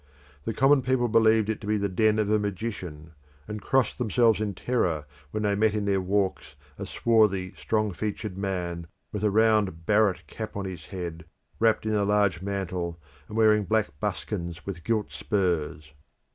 [0.45, 3.11] The common people believed it to be the den of a magician,
[3.47, 8.35] and crossed themselves in terror when they met in their walks a swarthy strong featured
[8.35, 11.25] man, with a round barret cap on his head,
[11.59, 15.93] wrapped in a large mantle, and wearing black buskins with gilt spurs.